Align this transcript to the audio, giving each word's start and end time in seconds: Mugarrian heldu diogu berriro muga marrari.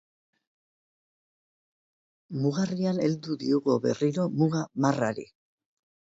Mugarrian 2.45 3.01
heldu 3.03 3.35
diogu 3.43 3.75
berriro 3.83 4.25
muga 4.39 4.63
marrari. 4.87 5.27